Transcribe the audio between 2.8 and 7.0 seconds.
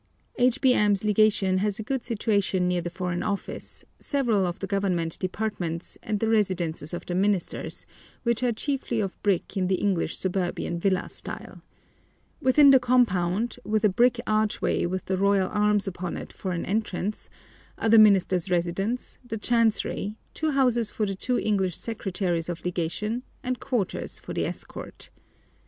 the Foreign Office, several of the Government departments, and the residences